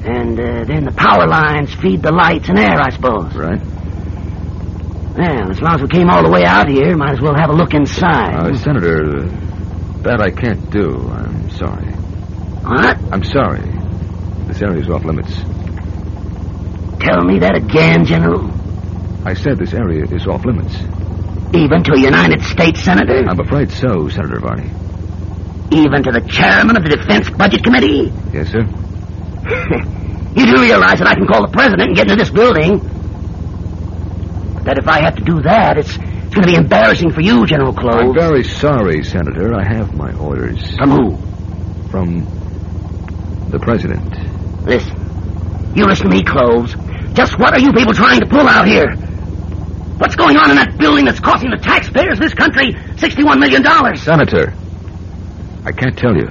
And 0.05 0.39
uh, 0.39 0.65
then 0.65 0.85
the 0.85 0.93
power 0.95 1.27
lines 1.27 1.73
feed 1.75 2.03
the 2.03 2.13
lights 2.13 2.49
and 2.49 2.59
air, 2.59 2.79
I 2.81 2.91
suppose. 2.91 3.35
Right. 3.35 3.61
Well, 5.17 5.51
as 5.51 5.61
long 5.63 5.77
as 5.77 5.83
we 5.83 5.89
came 5.89 6.11
all 6.11 6.23
the 6.25 6.31
way 6.31 6.45
out 6.45 6.69
here, 6.69 6.97
might 6.97 7.13
as 7.13 7.21
well 7.21 7.35
have 7.35 7.51
a 7.51 7.55
look 7.55 7.73
inside. 7.73 8.35
Uh, 8.35 8.55
Senator, 8.57 9.23
that 10.03 10.21
I 10.21 10.31
can't 10.31 10.69
do. 10.71 11.09
I'm 11.09 11.49
sorry. 11.51 11.95
What? 12.65 12.97
I'm 13.13 13.23
sorry. 13.25 13.61
This 14.47 14.63
area's 14.63 14.89
off 14.89 15.05
limits. 15.05 15.35
Tell 17.05 17.23
me 17.23 17.39
that 17.41 17.55
again, 17.55 18.07
General. 18.07 18.51
I 19.27 19.35
said 19.35 19.59
this 19.59 19.75
area 19.75 20.05
is 20.05 20.27
off 20.27 20.45
limits. 20.47 20.75
Even 21.55 21.83
to 21.85 21.93
a 21.93 22.01
United 22.01 22.43
States 22.43 22.83
Senator? 22.83 23.25
I'm 23.29 23.39
afraid 23.39 23.71
so, 23.71 24.09
Senator 24.09 24.41
Varney. 24.41 24.71
Even 25.73 26.03
to 26.05 26.11
the 26.11 26.23
chairman 26.27 26.77
of 26.77 26.83
the 26.85 26.97
Defense 26.97 27.29
Budget 27.29 27.63
Committee? 27.63 28.11
Yes, 28.33 28.49
sir. 28.49 28.61
you 30.35 30.47
do 30.47 30.63
realize 30.63 30.99
that 30.99 31.07
I 31.07 31.15
can 31.15 31.27
call 31.27 31.43
the 31.43 31.53
president 31.53 31.89
and 31.89 31.97
get 31.97 32.11
into 32.11 32.17
this 32.17 32.31
building. 32.31 32.79
But 34.55 34.65
that 34.65 34.79
if 34.79 34.89
I 34.89 35.03
have 35.03 35.17
to 35.17 35.23
do 35.23 35.43
that, 35.43 35.77
it's, 35.77 35.91
it's 35.91 36.35
going 36.35 36.43
to 36.43 36.49
be 36.49 36.57
embarrassing 36.57 37.13
for 37.13 37.21
you, 37.21 37.45
General 37.45 37.75
Cloves. 37.75 38.09
I'm 38.09 38.15
very 38.15 38.43
sorry, 38.43 39.05
Senator. 39.05 39.55
I 39.55 39.63
have 39.69 39.95
my 39.95 40.15
orders. 40.17 40.75
From 40.77 40.91
who? 40.91 41.19
From 41.91 42.34
the 43.55 43.65
president. 43.65 44.03
Listen. 44.67 44.95
You 45.75 45.87
listen 45.87 46.11
to 46.11 46.15
me, 46.15 46.23
Cloves. 46.23 46.75
Just 47.15 47.39
what 47.39 47.55
are 47.55 47.61
you 47.61 47.73
people 47.73 47.95
trying 47.95 48.21
to 48.21 48.27
pull 48.27 48.47
out 48.47 48.67
here? 48.67 48.91
What's 49.99 50.17
going 50.17 50.37
on 50.37 50.51
in 50.51 50.57
that 50.57 50.77
building 50.77 51.05
that's 51.05 51.21
costing 51.21 51.51
the 51.51 51.57
taxpayers 51.57 52.15
of 52.15 52.21
this 52.21 52.35
country 52.35 52.75
$61 52.99 53.39
million? 53.39 53.63
Senator, 53.97 54.53
I 55.65 55.73
can't 55.73 55.97
tell 55.97 56.15
you. 56.15 56.29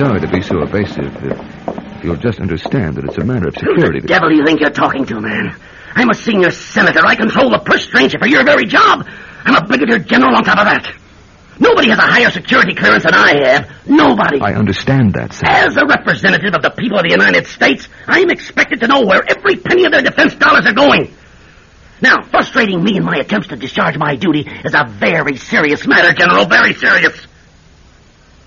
Sorry 0.00 0.20
to 0.20 0.28
be 0.28 0.40
so 0.40 0.62
evasive. 0.62 1.12
If 1.14 2.04
you'll 2.04 2.16
just 2.16 2.40
understand 2.40 2.96
that 2.96 3.04
it's 3.04 3.18
a 3.18 3.24
matter 3.24 3.48
of 3.48 3.54
security. 3.54 4.00
Who 4.00 4.00
the 4.00 4.08
devil 4.08 4.30
do 4.30 4.36
you 4.36 4.44
think 4.46 4.60
you're 4.60 4.70
talking 4.70 5.04
to, 5.04 5.20
man? 5.20 5.54
I'm 5.94 6.08
a 6.08 6.14
senior 6.14 6.50
senator. 6.50 7.04
I 7.04 7.16
control 7.16 7.50
the 7.50 7.58
purse 7.58 7.84
strings 7.84 8.14
for 8.14 8.26
your 8.26 8.42
very 8.42 8.64
job. 8.64 9.06
I'm 9.44 9.56
a 9.56 9.66
brigadier 9.66 9.98
general 9.98 10.34
on 10.34 10.44
top 10.44 10.56
of 10.56 10.64
that. 10.64 10.90
Nobody 11.58 11.90
has 11.90 11.98
a 11.98 12.08
higher 12.08 12.30
security 12.30 12.74
clearance 12.74 13.04
than 13.04 13.12
I 13.12 13.44
have. 13.44 13.70
Nobody. 13.86 14.40
I 14.40 14.54
understand 14.54 15.12
that, 15.12 15.34
sir. 15.34 15.44
As 15.46 15.76
a 15.76 15.84
representative 15.84 16.54
of 16.54 16.62
the 16.62 16.70
people 16.70 16.96
of 16.96 17.04
the 17.04 17.10
United 17.10 17.46
States, 17.46 17.86
I'm 18.06 18.30
expected 18.30 18.80
to 18.80 18.86
know 18.86 19.02
where 19.04 19.22
every 19.28 19.56
penny 19.56 19.84
of 19.84 19.92
their 19.92 20.00
defense 20.00 20.34
dollars 20.36 20.64
are 20.64 20.72
going. 20.72 21.12
Now, 22.00 22.22
frustrating 22.30 22.82
me 22.82 22.96
in 22.96 23.04
my 23.04 23.18
attempts 23.18 23.48
to 23.48 23.56
discharge 23.56 23.98
my 23.98 24.16
duty 24.16 24.48
is 24.64 24.72
a 24.72 24.86
very 24.88 25.36
serious 25.36 25.86
matter, 25.86 26.14
General, 26.14 26.46
very 26.46 26.72
serious. 26.72 27.26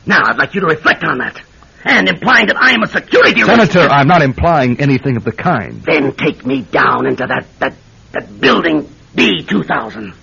Now, 0.06 0.22
I'd 0.26 0.38
like 0.38 0.54
you 0.54 0.62
to 0.62 0.68
reflect 0.68 1.04
on 1.04 1.20
that. 1.20 1.42
And 1.86 2.08
implying 2.08 2.48
that 2.48 2.56
I 2.56 2.72
am 2.72 2.84
a 2.84 2.88
security 2.88 3.42
Senator, 3.42 3.80
risk. 3.80 3.92
I'm 3.92 4.08
not 4.08 4.22
implying 4.22 4.80
anything 4.80 5.18
of 5.18 5.24
the 5.26 5.34
kind. 5.34 5.84
Then 5.84 6.14
take 6.16 6.46
me 6.46 6.62
down 6.62 7.06
into 7.08 7.26
that, 7.26 7.46
that, 7.60 7.74
that 8.14 8.40
building 8.40 8.90
B2000. 9.16 10.16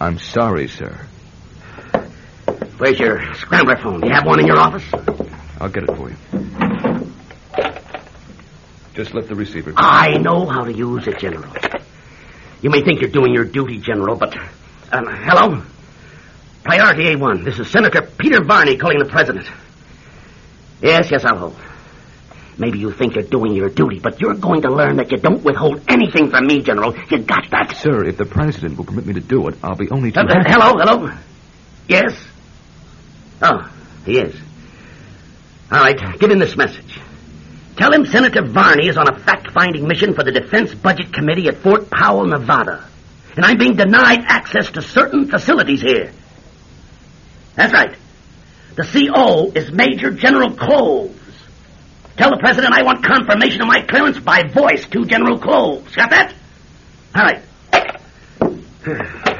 I'm 0.00 0.18
sorry, 0.18 0.68
sir. 0.68 1.06
Where's 2.78 2.98
your 2.98 3.34
scrambler 3.34 3.76
phone? 3.76 4.00
Do 4.00 4.08
you 4.08 4.14
have 4.14 4.26
one 4.26 4.40
in 4.40 4.46
your 4.46 4.58
office? 4.58 4.84
I'll 5.60 5.68
get 5.70 5.84
it 5.84 5.96
for 5.96 6.10
you. 6.10 6.16
Just 8.94 9.14
lift 9.14 9.28
the 9.28 9.34
receiver. 9.34 9.74
I 9.76 10.16
know 10.18 10.46
how 10.46 10.64
to 10.64 10.72
use 10.72 11.06
it, 11.06 11.18
General. 11.18 11.54
You 12.62 12.70
may 12.70 12.82
think 12.82 13.00
you're 13.02 13.10
doing 13.10 13.34
your 13.34 13.44
duty, 13.44 13.78
General, 13.78 14.16
but... 14.16 14.34
Um, 14.90 15.06
hello? 15.06 15.62
Priority 16.70 17.14
A1. 17.14 17.44
This 17.44 17.60
is 17.60 17.70
Senator 17.70 18.02
Peter 18.02 18.42
Varney 18.42 18.76
calling 18.76 18.98
the 18.98 19.04
President. 19.04 19.46
Yes, 20.82 21.08
yes, 21.12 21.24
I'll 21.24 21.38
hold. 21.38 21.56
Maybe 22.58 22.80
you 22.80 22.90
think 22.90 23.14
you're 23.14 23.22
doing 23.22 23.54
your 23.54 23.68
duty, 23.68 24.00
but 24.00 24.20
you're 24.20 24.34
going 24.34 24.62
to 24.62 24.70
learn 24.74 24.96
that 24.96 25.12
you 25.12 25.18
don't 25.18 25.44
withhold 25.44 25.80
anything 25.86 26.28
from 26.30 26.44
me, 26.48 26.62
General. 26.62 26.92
You 27.08 27.18
got 27.18 27.48
that? 27.52 27.76
Sir, 27.76 28.04
if 28.04 28.16
the 28.16 28.24
President 28.24 28.76
will 28.76 28.84
permit 28.84 29.06
me 29.06 29.14
to 29.14 29.20
do 29.20 29.46
it, 29.46 29.54
I'll 29.62 29.76
be 29.76 29.88
only 29.90 30.10
too 30.10 30.18
Uh, 30.18 30.26
happy- 30.26 30.50
hello, 30.50 30.76
hello? 30.76 31.12
Yes? 31.86 32.12
Oh, 33.42 33.70
he 34.04 34.18
is. 34.18 34.34
All 35.70 35.78
right, 35.82 36.18
give 36.18 36.32
him 36.32 36.40
this 36.40 36.56
message. 36.56 36.98
Tell 37.76 37.92
him 37.92 38.06
Senator 38.06 38.42
Varney 38.44 38.88
is 38.88 38.96
on 38.96 39.06
a 39.08 39.16
fact-finding 39.20 39.86
mission 39.86 40.14
for 40.14 40.24
the 40.24 40.32
Defense 40.32 40.74
Budget 40.74 41.12
Committee 41.12 41.46
at 41.46 41.58
Fort 41.58 41.90
Powell, 41.90 42.26
Nevada. 42.26 42.82
And 43.36 43.44
I'm 43.44 43.56
being 43.56 43.76
denied 43.76 44.24
access 44.26 44.68
to 44.72 44.82
certain 44.82 45.28
facilities 45.28 45.80
here. 45.80 46.10
That's 47.56 47.72
right. 47.72 47.96
The 48.76 48.84
CO 48.84 49.50
is 49.52 49.72
Major 49.72 50.10
General 50.10 50.50
Cloves. 50.50 51.18
Tell 52.16 52.30
the 52.30 52.38
President 52.38 52.74
I 52.74 52.82
want 52.82 53.04
confirmation 53.04 53.62
of 53.62 53.66
my 53.66 53.80
clearance 53.82 54.18
by 54.18 54.44
voice 54.44 54.86
to 54.88 55.04
General 55.06 55.38
Cloves. 55.38 55.94
Got 55.94 56.10
that? 56.10 56.34
All 57.14 57.24
right. 57.24 57.42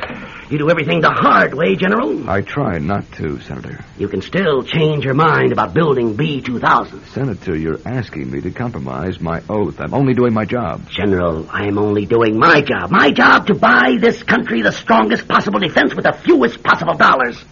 You 0.49 0.59
do 0.59 0.71
everything 0.71 1.01
the 1.01 1.11
hard 1.11 1.55
way, 1.55 1.75
General. 1.75 2.31
I 2.31 2.41
try 2.41 2.79
not 2.79 3.11
to, 3.15 3.41
Senator. 3.41 3.85
You 3.99 4.07
can 4.07 4.23
still 4.23 4.63
change 4.63 5.05
your 5.05 5.15
mind 5.15 5.51
about 5.51 5.75
building 5.75 6.15
B-2000. 6.15 7.05
Senator, 7.09 7.57
you're 7.57 7.81
asking 7.85 8.31
me 8.31 8.41
to 8.43 8.53
compromise 8.53 9.21
my 9.21 9.43
oath. 9.49 9.81
I'm 9.81 9.93
only 9.93 10.15
doing 10.15 10.33
my 10.33 10.45
job. 10.45 10.89
General, 10.89 11.49
I'm 11.51 11.79
only 11.79 12.07
doing 12.07 12.39
my 12.39 12.61
job. 12.61 12.93
My 12.93 13.11
job 13.11 13.49
to 13.49 13.57
buy 13.57 13.97
this 14.01 14.23
country 14.23 14.63
the 14.63 14.71
strongest 14.71 15.27
possible 15.27 15.59
defense 15.59 15.97
with 15.97 16.05
the 16.05 16.13
fewest 16.13 16.63
possible 16.63 16.95
dollars. 16.95 17.45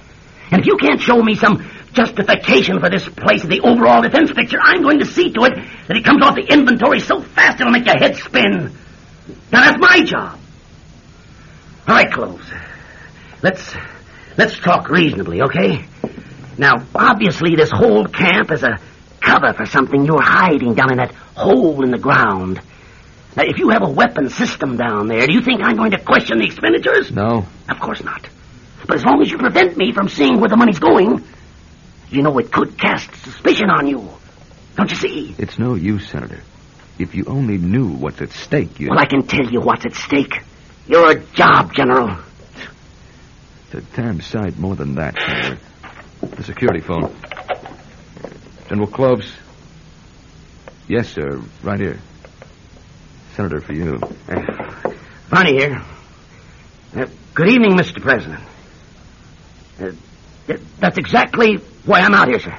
And 0.50 0.60
if 0.60 0.66
you 0.66 0.76
can't 0.76 1.00
show 1.00 1.20
me 1.22 1.34
some 1.34 1.64
justification 1.92 2.80
for 2.80 2.90
this 2.90 3.08
place 3.08 3.44
in 3.44 3.50
the 3.50 3.60
overall 3.60 4.02
defense 4.02 4.32
picture, 4.32 4.58
I'm 4.60 4.82
going 4.82 4.98
to 4.98 5.06
see 5.06 5.30
to 5.32 5.44
it 5.44 5.54
that 5.88 5.96
it 5.96 6.04
comes 6.04 6.22
off 6.22 6.34
the 6.34 6.46
inventory 6.52 7.00
so 7.00 7.20
fast 7.20 7.60
it'll 7.60 7.72
make 7.72 7.86
your 7.86 7.98
head 7.98 8.16
spin. 8.16 8.72
Now 9.52 9.70
that's 9.70 9.78
my 9.78 10.04
job. 10.04 10.38
All 11.86 11.94
right, 11.94 12.10
Cloves. 12.10 12.44
Let's 13.42 13.74
let's 14.36 14.58
talk 14.58 14.88
reasonably, 14.88 15.42
okay? 15.42 15.84
Now, 16.56 16.84
obviously, 16.94 17.56
this 17.56 17.70
whole 17.70 18.06
camp 18.06 18.50
is 18.52 18.62
a 18.62 18.78
cover 19.20 19.52
for 19.52 19.66
something 19.66 20.04
you're 20.04 20.22
hiding 20.22 20.74
down 20.74 20.92
in 20.92 20.98
that 20.98 21.12
hole 21.34 21.82
in 21.82 21.90
the 21.90 21.98
ground. 21.98 22.60
Now, 23.36 23.42
if 23.42 23.58
you 23.58 23.70
have 23.70 23.82
a 23.82 23.90
weapon 23.90 24.30
system 24.30 24.76
down 24.76 25.08
there, 25.08 25.26
do 25.26 25.32
you 25.34 25.42
think 25.42 25.60
I'm 25.62 25.76
going 25.76 25.90
to 25.90 25.98
question 25.98 26.38
the 26.38 26.44
expenditures? 26.44 27.10
No. 27.10 27.46
Of 27.68 27.80
course 27.80 28.02
not. 28.02 28.28
But 28.86 28.96
as 28.96 29.04
long 29.04 29.22
as 29.22 29.30
you 29.30 29.38
prevent 29.38 29.76
me 29.76 29.92
from 29.92 30.08
seeing 30.08 30.40
where 30.40 30.48
the 30.48 30.56
money's 30.56 30.78
going, 30.78 31.24
you 32.10 32.22
know 32.22 32.36
it 32.38 32.52
could 32.52 32.78
cast 32.78 33.14
suspicion 33.22 33.70
on 33.70 33.86
you. 33.86 34.08
Don't 34.76 34.90
you 34.90 34.96
see? 34.96 35.34
It's 35.38 35.58
no 35.58 35.74
use, 35.74 36.08
Senator. 36.08 36.40
If 36.98 37.14
you 37.14 37.24
only 37.26 37.58
knew 37.58 37.88
what's 37.88 38.20
at 38.20 38.30
stake, 38.30 38.78
you... 38.78 38.88
Well, 38.90 38.98
I 38.98 39.06
can 39.06 39.26
tell 39.26 39.50
you 39.50 39.60
what's 39.60 39.84
at 39.86 39.94
stake. 39.94 40.42
Your 40.86 41.14
job, 41.14 41.72
General. 41.74 42.18
It's 43.64 43.74
a 43.74 43.80
damn 43.96 44.20
sight 44.20 44.58
more 44.58 44.76
than 44.76 44.96
that, 44.96 45.16
Senator. 45.18 45.58
The 46.20 46.42
security 46.44 46.80
phone. 46.80 47.14
General 48.68 48.88
Cloves. 48.88 49.32
Yes, 50.88 51.08
sir. 51.08 51.40
Right 51.62 51.80
here. 51.80 51.98
Senator, 53.34 53.60
for 53.60 53.72
you. 53.72 53.98
Varney 55.28 55.58
here. 55.58 55.82
Uh, 56.94 57.06
good 57.34 57.48
evening, 57.48 57.72
Mr. 57.72 58.00
President. 58.00 58.42
Uh, 59.80 59.92
that's 60.78 60.98
exactly 60.98 61.56
why 61.84 62.00
I'm 62.00 62.14
out 62.14 62.28
here, 62.28 62.40
sir. 62.40 62.58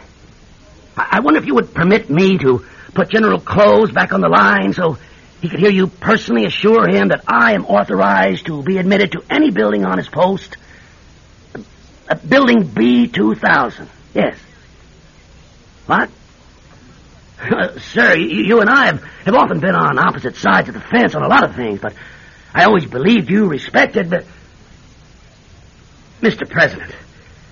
I-, 0.98 1.18
I 1.18 1.20
wonder 1.22 1.40
if 1.40 1.46
you 1.46 1.56
would 1.56 1.74
permit 1.74 2.10
me 2.10 2.38
to 2.40 2.66
put 2.94 3.10
General 3.10 3.40
Cloves 3.40 3.92
back 3.92 4.14
on 4.14 4.22
the 4.22 4.30
line 4.30 4.74
so 4.74 4.98
he 5.42 5.50
could 5.50 5.60
hear 5.60 5.70
you 5.70 5.88
personally 5.88 6.46
assure 6.46 6.88
him 6.90 7.10
that 7.10 7.24
I 7.28 7.54
am 7.54 7.66
authorized 7.66 8.48
to 8.48 8.64
be 8.64 8.78
admitted 8.78 9.12
to 9.12 9.24
any 9.30 9.52
building 9.52 9.86
on 9.86 9.98
his 9.98 10.08
post. 10.08 10.58
Uh, 12.10 12.16
building 12.16 12.64
B2000. 12.64 13.88
Yes. 14.14 14.38
What? 15.86 16.10
Uh, 17.40 17.78
sir, 17.80 18.16
you, 18.16 18.44
you 18.46 18.62
and 18.62 18.70
I 18.70 18.88
have, 18.88 19.04
have 19.04 19.36
often 19.36 19.60
been 19.60 19.76
on 19.76 20.00
opposite 20.00 20.36
sides 20.36 20.70
of 20.70 20.74
the 20.74 20.82
fence 20.82 21.16
on 21.16 21.24
a 21.24 21.28
lot 21.28 21.44
of 21.44 21.56
things, 21.56 21.80
but 21.80 21.94
I 22.54 22.64
always 22.64 22.86
believed 22.86 23.30
you 23.30 23.48
respected 23.48 24.10
the... 24.10 24.26
Mr. 26.22 26.50
President, 26.50 26.96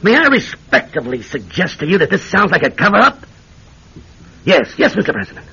may 0.04 0.16
I 0.16 0.28
respectfully 0.28 1.22
suggest 1.22 1.80
to 1.80 1.88
you 1.88 1.98
that 2.00 2.10
this 2.10 2.24
sounds 2.24 2.52
like 2.52 2.64
a 2.64 2.70
cover-up? 2.70 3.26
Yes, 4.46 4.74
yes, 4.78 4.94
Mr. 4.94 5.14
President. 5.14 5.46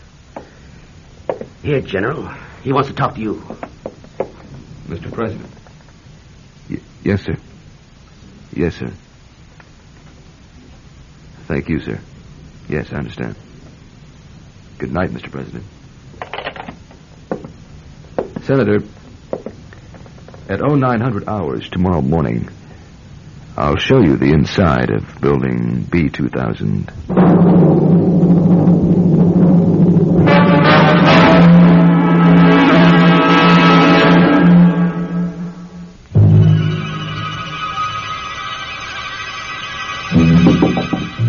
Here, 1.62 1.80
General. 1.80 2.28
He 2.62 2.72
wants 2.72 2.88
to 2.88 2.94
talk 2.94 3.14
to 3.14 3.20
you. 3.20 3.34
Mr. 4.88 5.12
President. 5.12 5.48
Y- 6.68 6.80
yes, 7.04 7.22
sir. 7.22 7.36
Yes, 8.52 8.74
sir. 8.74 8.92
Thank 11.46 11.68
you, 11.68 11.80
sir. 11.80 12.00
Yes, 12.68 12.92
I 12.92 12.96
understand. 12.96 13.36
Good 14.78 14.92
night, 14.92 15.10
Mr. 15.10 15.30
President. 15.30 15.64
Senator, 18.44 18.82
at 20.48 20.60
0900 20.60 21.28
hours 21.28 21.68
tomorrow 21.68 22.00
morning, 22.00 22.48
I'll 23.60 23.76
show 23.76 24.00
you 24.00 24.16
the 24.16 24.32
inside 24.32 24.88
of 24.88 25.20
building 25.20 25.84
B2000. 25.90 26.88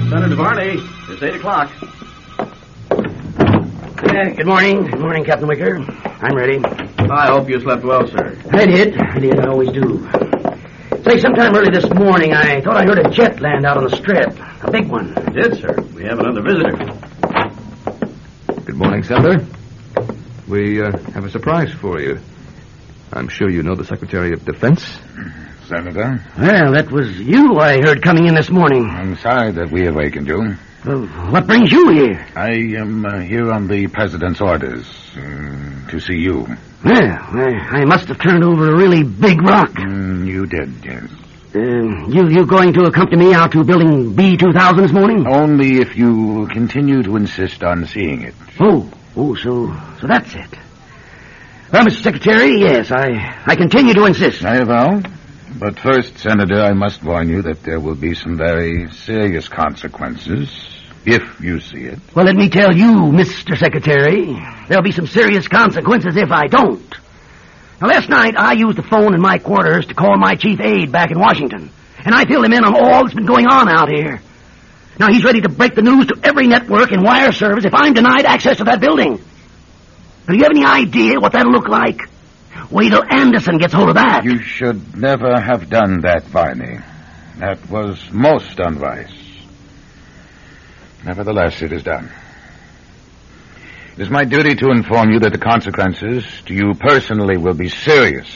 Senator 0.10 0.36
Varney, 0.36 0.82
it's 1.10 1.22
8 1.22 1.36
o'clock. 1.36 1.70
Uh, 2.90 4.30
good 4.30 4.48
morning. 4.48 4.86
Good 4.86 5.02
morning, 5.02 5.26
Captain 5.26 5.50
Wicker. 5.50 5.80
I'm 6.22 6.34
ready. 6.34 6.64
I 6.64 7.28
hope 7.28 7.50
you 7.50 7.60
slept 7.60 7.84
well, 7.84 8.08
sir. 8.08 8.38
I 8.52 8.66
did. 8.66 8.98
I 8.98 9.20
did. 9.20 9.38
I 9.38 9.48
always 9.48 9.72
do. 9.72 10.31
Say, 11.12 11.18
sometime 11.18 11.54
early 11.54 11.72
this 11.74 11.94
morning, 11.94 12.32
I 12.32 12.62
thought 12.62 12.78
I 12.78 12.86
heard 12.86 13.06
a 13.06 13.10
jet 13.10 13.42
land 13.42 13.66
out 13.66 13.76
on 13.76 13.84
the 13.84 13.98
strip. 13.98 14.30
A 14.64 14.72
big 14.72 14.88
one. 14.88 15.12
It 15.18 15.34
did, 15.34 15.60
sir. 15.60 15.76
We 15.94 16.06
have 16.06 16.20
another 16.20 16.42
visitor. 16.42 16.72
Good 18.64 18.78
morning, 18.78 19.04
Senator. 19.04 19.46
We 20.48 20.82
uh, 20.82 20.98
have 21.12 21.26
a 21.26 21.30
surprise 21.30 21.74
for 21.74 22.00
you. 22.00 22.20
I'm 23.12 23.28
sure 23.28 23.50
you 23.50 23.62
know 23.62 23.76
the 23.76 23.84
Secretary 23.84 24.32
of 24.32 24.46
Defense. 24.46 24.86
Senator, 25.68 26.24
Well, 26.40 26.72
that 26.72 26.90
was 26.90 27.20
you 27.20 27.60
I 27.60 27.82
heard 27.82 28.02
coming 28.02 28.28
in 28.28 28.36
this 28.36 28.50
morning. 28.50 28.86
I'm 28.90 29.18
sorry 29.18 29.52
that 29.52 29.70
we 29.70 29.88
awakened 29.88 30.30
you. 30.30 30.56
Well, 30.86 31.06
what 31.32 31.46
brings 31.46 31.72
you 31.72 31.90
here? 31.92 32.26
I 32.36 32.54
am 32.78 33.06
uh, 33.06 33.20
here 33.20 33.52
on 33.52 33.68
the 33.68 33.88
President's 33.88 34.42
orders 34.42 34.88
uh, 35.16 35.90
to 35.90 36.00
see 36.00 36.16
you. 36.16 36.48
Well, 36.84 37.04
I, 37.04 37.82
I 37.82 37.86
must 37.86 38.08
have 38.08 38.18
turned 38.20 38.44
over 38.44 38.72
a 38.72 38.76
really 38.76 39.04
big 39.04 39.42
rock. 39.44 39.70
Mm, 39.74 40.26
you 40.26 40.48
did, 40.48 40.84
yes. 40.84 41.04
Uh, 41.54 41.60
you 42.08 42.30
you 42.30 42.46
going 42.48 42.74
to 42.74 42.86
accompany 42.86 43.26
me 43.26 43.34
out 43.34 43.52
to 43.52 43.64
building 43.64 44.16
B2000 44.16 44.78
this 44.78 44.92
morning? 44.92 45.28
Only 45.28 45.82
if 45.82 45.96
you 45.96 46.48
continue 46.52 47.04
to 47.04 47.16
insist 47.18 47.62
on 47.64 47.86
seeing 47.86 48.24
it. 48.24 48.34
Oh, 48.60 48.90
oh, 49.16 49.36
so 49.36 49.68
so 50.00 50.08
that's 50.08 50.34
it. 50.34 50.50
Well, 51.72 51.86
Mr. 51.86 52.02
Secretary, 52.02 52.58
yes, 52.58 52.92
I 52.92 53.44
I 53.46 53.56
continue 53.56 53.94
to 53.94 54.06
insist. 54.06 54.42
Very 54.42 54.66
well. 54.66 55.04
But 55.60 55.80
first, 55.80 56.18
Senator, 56.18 56.62
I 56.62 56.74
must 56.74 57.04
warn 57.04 57.30
you 57.30 57.42
that 57.44 57.64
there 57.64 57.80
will 57.80 57.96
be 57.96 58.16
some 58.16 58.38
very 58.38 58.90
serious 58.92 59.48
consequences 59.48 60.50
if 61.06 61.42
you 61.42 61.60
see 61.60 61.84
it. 61.86 62.00
Well, 62.16 62.26
let 62.26 62.36
me 62.36 62.50
tell 62.50 62.76
you, 62.76 62.92
Mr. 63.12 63.58
Secretary, 63.58 64.34
there'll 64.68 64.84
be 64.84 64.92
some 64.92 65.08
serious 65.08 65.48
consequences 65.48 66.16
if 66.16 66.32
I 66.32 66.48
don't. 66.48 66.96
Now, 67.82 67.88
last 67.88 68.10
night 68.10 68.36
I 68.38 68.54
used 68.54 68.78
the 68.78 68.84
phone 68.84 69.14
in 69.14 69.22
my 69.22 69.40
quarters 69.40 69.88
to 69.88 69.94
call 69.94 70.18
my 70.18 70.36
chief 70.36 70.60
aide 70.62 70.92
back 70.92 71.12
in 71.12 71.20
Washington, 71.20 71.72
and 72.06 72.16
I 72.16 72.26
filled 72.26 72.46
him 72.46 72.54
in 72.54 72.64
on 72.64 72.76
all 72.76 73.04
that's 73.04 73.16
been 73.16 73.26
going 73.26 73.48
on 73.48 73.68
out 73.68 73.90
here. 73.90 74.22
Now 75.00 75.08
he's 75.08 75.24
ready 75.24 75.42
to 75.42 75.50
break 75.50 75.76
the 75.76 75.82
news 75.82 76.08
to 76.08 76.20
every 76.24 76.48
network 76.48 76.92
and 76.92 77.04
wire 77.04 77.32
service 77.32 77.66
if 77.66 77.74
I'm 77.74 77.94
denied 77.94 78.26
access 78.26 78.58
to 78.58 78.66
that 78.66 78.80
building. 78.80 79.18
Do 80.28 80.36
you 80.36 80.44
have 80.44 80.52
any 80.52 80.64
idea 80.64 81.20
what 81.20 81.34
that'll 81.34 81.52
look 81.52 81.68
like? 81.68 82.02
Wait 82.72 82.90
till 82.90 83.04
Anderson 83.10 83.58
gets 83.58 83.74
hold 83.74 83.90
of 83.90 83.96
that. 83.96 84.24
You 84.24 84.40
should 84.40 84.98
never 84.98 85.40
have 85.40 85.70
done 85.70 86.02
that, 86.02 86.24
Varney. 86.24 86.80
That 87.38 87.70
was 87.70 88.10
most 88.12 88.60
unwise. 88.60 89.12
Nevertheless, 91.04 91.62
it 91.62 91.74
is 91.74 91.84
done. 91.84 92.10
It 93.94 94.04
is 94.04 94.10
my 94.10 94.24
duty 94.24 94.56
to 94.56 94.72
inform 94.72 95.12
you 95.12 95.20
that 95.20 95.34
the 95.34 95.38
consequences 95.38 96.26
to 96.46 96.54
you 96.54 96.74
personally 96.80 97.38
will 97.38 97.56
be 97.56 97.68
serious 97.68 98.28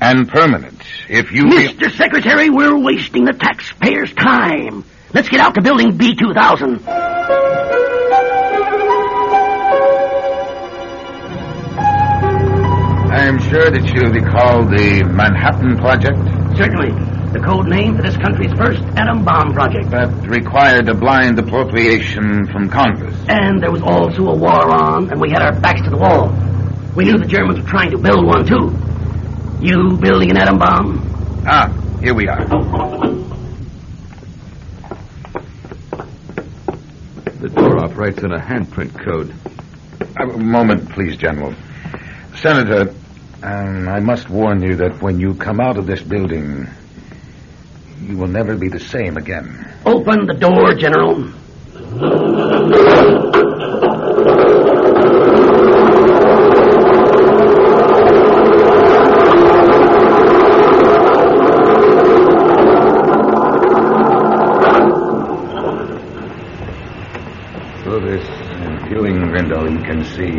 and 0.00 0.28
permanent 0.28 0.80
if 1.08 1.30
you... 1.30 1.44
Mr. 1.44 1.90
Secretary, 1.94 2.48
we're 2.48 2.78
wasting 2.78 3.24
the 3.24 3.32
taxpayers' 3.32 4.12
time. 4.14 4.84
Let's 5.12 5.28
get 5.28 5.40
out 5.40 5.54
to 5.54 5.62
building 5.62 5.98
B2000. 5.98 7.43
I 13.14 13.26
am 13.26 13.38
sure 13.38 13.70
that 13.70 13.86
you 13.94 14.02
will 14.02 14.10
recall 14.10 14.64
the 14.66 15.04
Manhattan 15.04 15.76
Project. 15.76 16.18
Certainly. 16.58 16.90
The 17.30 17.38
code 17.38 17.68
name 17.68 17.94
for 17.94 18.02
this 18.02 18.16
country's 18.16 18.52
first 18.58 18.82
atom 18.98 19.24
bomb 19.24 19.52
project. 19.52 19.90
That 19.90 20.10
required 20.26 20.88
a 20.88 20.94
blind 20.94 21.38
appropriation 21.38 22.48
from 22.48 22.68
Congress. 22.68 23.14
And 23.28 23.62
there 23.62 23.70
was 23.70 23.82
also 23.82 24.26
a 24.26 24.36
war 24.36 24.68
on, 24.68 25.12
and 25.12 25.20
we 25.20 25.30
had 25.30 25.42
our 25.42 25.54
backs 25.60 25.82
to 25.82 25.90
the 25.90 25.96
wall. 25.96 26.34
We 26.96 27.04
knew 27.04 27.16
the 27.16 27.26
Germans 27.26 27.60
were 27.60 27.68
trying 27.68 27.92
to 27.92 27.98
build 27.98 28.26
one, 28.26 28.44
too. 28.46 28.74
You 29.64 29.96
building 29.96 30.32
an 30.32 30.36
atom 30.36 30.58
bomb? 30.58 31.44
Ah, 31.46 31.70
here 32.02 32.14
we 32.14 32.26
are. 32.26 32.44
The 37.38 37.48
door 37.48 37.78
operates 37.78 38.24
on 38.24 38.32
a 38.32 38.40
handprint 38.40 38.92
code. 39.04 39.32
A 40.20 40.26
moment, 40.36 40.90
please, 40.90 41.16
General. 41.16 41.54
Senator, 42.34 42.92
um, 43.44 43.88
I 43.88 44.00
must 44.00 44.30
warn 44.30 44.62
you 44.62 44.76
that 44.76 45.02
when 45.02 45.20
you 45.20 45.34
come 45.34 45.60
out 45.60 45.76
of 45.76 45.86
this 45.86 46.00
building, 46.00 46.66
you 48.00 48.16
will 48.16 48.28
never 48.28 48.56
be 48.56 48.68
the 48.68 48.80
same 48.80 49.18
again. 49.18 49.70
Open 49.84 50.26
the 50.26 50.34
door, 50.34 50.74
General. 50.74 51.30
Through 67.82 68.00
this 68.10 68.26
viewing 68.88 69.30
window, 69.32 69.68
you 69.68 69.78
can 69.80 70.02
see, 70.04 70.32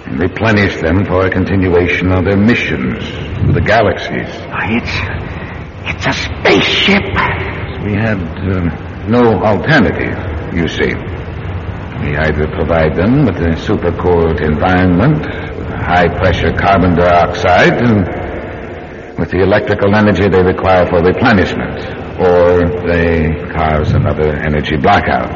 and 0.06 0.20
replenish 0.20 0.80
them 0.82 1.04
for 1.04 1.26
a 1.26 1.32
continuation 1.32 2.12
of 2.12 2.26
their 2.26 2.38
missions 2.38 3.10
through 3.40 3.54
the 3.54 3.62
galaxies. 3.66 4.30
It's. 4.70 5.00
It's 5.88 6.06
a 6.06 6.14
spaceship. 6.14 7.06
We 7.84 7.94
had 7.94 8.20
um, 8.54 8.70
no 9.10 9.42
alternative, 9.42 10.16
you 10.54 10.68
see. 10.68 10.94
We 12.02 12.16
either 12.18 12.48
provide 12.54 12.96
them 12.96 13.26
with 13.26 13.38
a 13.38 13.56
supercooled 13.56 14.42
environment, 14.42 15.26
with 15.58 15.70
high 15.70 16.08
pressure 16.08 16.52
carbon 16.54 16.96
dioxide, 16.96 17.82
and 17.82 18.06
with 19.18 19.32
the 19.32 19.42
electrical 19.42 19.96
energy 19.96 20.28
they 20.28 20.44
require 20.44 20.86
for 20.88 21.02
replenishment, 21.02 21.80
or 22.20 22.68
they 22.88 23.32
cause 23.56 23.94
another 23.94 24.36
energy 24.44 24.76
blackout, 24.78 25.32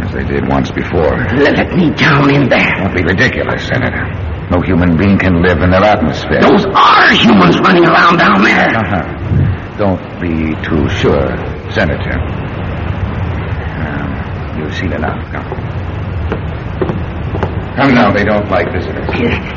as 0.00 0.10
they 0.12 0.24
did 0.24 0.48
once 0.48 0.70
before. 0.70 1.16
Let 1.36 1.72
me 1.76 1.90
down 1.92 2.32
in 2.34 2.48
there. 2.48 2.72
Don't 2.80 2.94
be 2.94 3.02
ridiculous, 3.02 3.66
Senator. 3.68 4.08
No 4.50 4.60
human 4.60 4.96
being 4.96 5.18
can 5.18 5.42
live 5.42 5.60
in 5.62 5.70
their 5.70 5.84
atmosphere. 5.84 6.40
Those 6.40 6.66
are 6.66 7.12
humans 7.12 7.58
running 7.60 7.84
around 7.84 8.18
down 8.18 8.42
there. 8.42 8.68
Uh-huh. 8.76 9.76
Don't 9.76 10.00
be 10.20 10.54
too 10.64 10.88
sure, 10.88 11.36
Senator. 11.72 12.43
You've 14.56 14.74
seen 14.74 14.92
enough. 14.92 15.18
Come. 15.32 15.44
Come 17.76 17.94
now, 17.94 18.12
they 18.12 18.24
don't 18.24 18.48
like 18.50 18.70
visitors. 18.72 19.08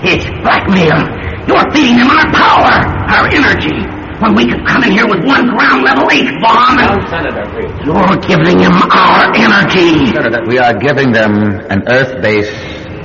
It's 0.01 0.25
blackmail. 0.41 1.05
You're 1.45 1.69
feeding 1.71 1.97
them 1.97 2.09
our 2.09 2.25
power, 2.33 2.73
our 3.13 3.27
energy. 3.29 3.77
When 4.19 4.33
we 4.33 4.49
could 4.49 4.65
come 4.65 4.83
in 4.83 4.91
here 4.91 5.05
with 5.05 5.23
one 5.23 5.45
ground 5.45 5.83
level 5.83 6.09
H 6.09 6.25
bomb 6.41 6.79
and... 6.79 7.07
Senator, 7.07 7.45
please. 7.53 7.69
You're 7.85 8.17
giving 8.25 8.57
them 8.57 8.73
our 8.73 9.29
energy. 9.37 10.09
Senator, 10.11 10.41
we 10.47 10.57
are 10.57 10.73
giving 10.73 11.11
them 11.11 11.61
an 11.69 11.83
Earth 11.87 12.19
base 12.23 12.49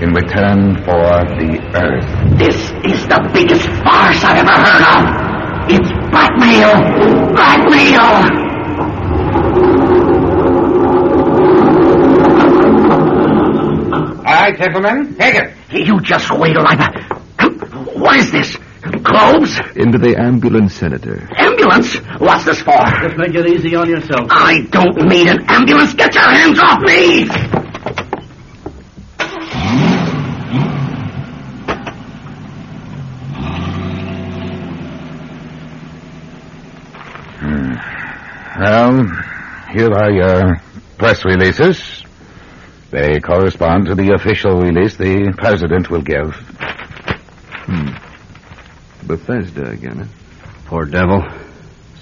in 0.00 0.14
return 0.14 0.76
for 0.85 1.05
the 1.37 1.61
Earth. 1.76 2.38
This 2.38 2.57
is 2.88 3.07
the 3.07 3.20
biggest 3.35 3.68
farce 3.85 4.24
I've 4.24 4.40
ever 4.40 4.57
heard 4.57 4.85
of. 4.96 5.33
It's 5.68 5.92
blackmail. 6.09 6.72
Blackmail. 7.37 8.41
Right, 14.42 14.59
gentlemen, 14.59 15.14
take 15.14 15.37
it. 15.37 15.55
You 15.70 16.00
just 16.00 16.31
wait 16.33 16.55
till 16.55 16.66
I... 16.66 16.74
What 17.94 18.16
is 18.18 18.33
this? 18.33 18.57
Cloves? 19.05 19.59
Into 19.76 19.98
the 19.98 20.16
ambulance, 20.18 20.74
Senator. 20.74 21.28
Ambulance? 21.37 21.94
What's 22.18 22.44
this 22.44 22.61
for? 22.62 22.83
Just 23.02 23.16
make 23.16 23.35
it 23.35 23.46
easy 23.46 23.76
on 23.76 23.88
yourself. 23.88 24.26
I 24.31 24.62
don't 24.70 25.07
need 25.07 25.28
an 25.28 25.44
ambulance. 25.48 25.94
Get 25.94 26.14
your 26.14 26.24
hands 26.24 26.59
off 26.59 26.81
me! 26.81 27.28
Hmm. 37.38 37.74
Well, 38.61 39.07
here 39.72 39.92
are 39.92 40.11
your 40.11 40.61
press 40.98 41.24
releases. 41.24 42.02
They 42.92 43.20
correspond 43.20 43.87
to 43.87 43.94
the 43.94 44.12
official 44.12 44.61
release 44.61 44.96
the 44.96 45.33
president 45.38 45.88
will 45.88 46.02
give. 46.02 46.35
Hmm. 47.64 49.07
Bethesda 49.07 49.70
again, 49.70 49.98
huh? 50.00 50.46
Poor 50.66 50.85
devil. 50.85 51.24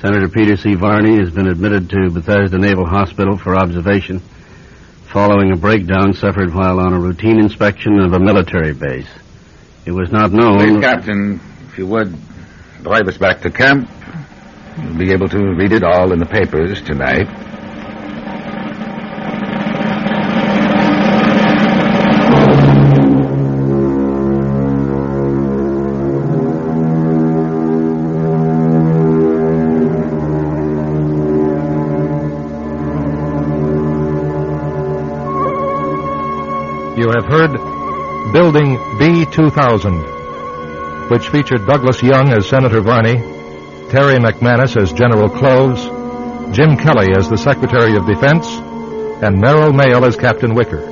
Senator 0.01 0.29
Peter 0.29 0.57
C. 0.57 0.75
Varney 0.75 1.17
has 1.21 1.31
been 1.31 1.47
admitted 1.47 1.89
to 1.91 2.11
Bethesda 2.11 2.59
Naval 2.59 2.87
Hospital 2.87 3.39
for 3.39 3.55
observation 3.55 4.21
following 5.13 5.53
a 5.53 5.57
breakdown 5.57 6.13
suffered 6.13 6.53
while 6.53 6.81
on 6.81 6.93
a 6.93 6.99
routine 6.99 7.39
inspection 7.39 8.01
of 8.01 8.13
a 8.13 8.19
military 8.19 8.73
base. 8.73 9.09
It 9.87 9.93
was 9.93 10.11
not 10.11 10.33
known. 10.33 10.59
Please, 10.59 10.81
Captain, 10.81 11.41
if 11.69 11.79
you 11.79 11.87
would 11.87 12.17
drive 12.83 13.07
us 13.07 13.17
back 13.17 13.43
to 13.43 13.51
camp. 13.51 13.89
You'll 14.83 14.99
be 14.99 15.13
able 15.13 15.29
to 15.29 15.39
read 15.55 15.71
it 15.71 15.85
all 15.85 16.13
in 16.13 16.19
the 16.19 16.27
papers 16.27 16.83
tonight. 16.83 17.29
You 37.01 37.09
have 37.17 37.25
heard 37.25 37.57
Building 38.35 38.77
B-2000, 38.99 41.11
which 41.11 41.31
featured 41.31 41.67
Douglas 41.67 42.03
Young 42.03 42.31
as 42.35 42.47
Senator 42.47 42.83
Varney, 42.83 43.15
Terry 43.89 44.19
McManus 44.19 44.77
as 44.77 44.93
General 44.93 45.31
Cloves, 45.31 45.83
Jim 46.55 46.77
Kelly 46.77 47.15
as 47.17 47.31
the 47.31 47.39
Secretary 47.39 47.97
of 47.97 48.07
Defense, 48.07 48.47
and 49.25 49.41
Merrill 49.41 49.73
Mail 49.73 50.05
as 50.05 50.15
Captain 50.15 50.55
Wicker, 50.55 50.85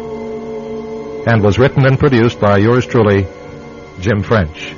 and 1.28 1.42
was 1.42 1.58
written 1.58 1.84
and 1.84 1.98
produced 1.98 2.40
by 2.40 2.56
yours 2.56 2.86
truly, 2.86 3.26
Jim 4.00 4.22
French. 4.22 4.77